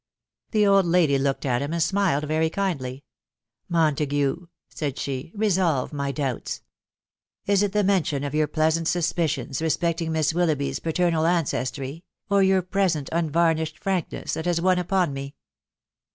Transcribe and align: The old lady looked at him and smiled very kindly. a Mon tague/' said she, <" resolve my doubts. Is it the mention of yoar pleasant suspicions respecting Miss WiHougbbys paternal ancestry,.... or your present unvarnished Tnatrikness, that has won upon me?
The 0.49 0.65
old 0.65 0.87
lady 0.87 1.19
looked 1.19 1.45
at 1.45 1.61
him 1.61 1.73
and 1.73 1.83
smiled 1.83 2.23
very 2.23 2.49
kindly. 2.49 3.03
a 3.69 3.71
Mon 3.73 3.93
tague/' 3.95 4.47
said 4.67 4.97
she, 4.97 5.31
<" 5.33 5.35
resolve 5.35 5.93
my 5.93 6.11
doubts. 6.11 6.63
Is 7.45 7.61
it 7.61 7.71
the 7.73 7.83
mention 7.83 8.23
of 8.23 8.33
yoar 8.33 8.51
pleasant 8.51 8.87
suspicions 8.87 9.61
respecting 9.61 10.11
Miss 10.11 10.33
WiHougbbys 10.33 10.81
paternal 10.81 11.27
ancestry,.... 11.27 12.03
or 12.31 12.41
your 12.41 12.63
present 12.63 13.09
unvarnished 13.11 13.79
Tnatrikness, 13.83 14.33
that 14.33 14.45
has 14.47 14.59
won 14.59 14.79
upon 14.79 15.13
me? 15.13 15.35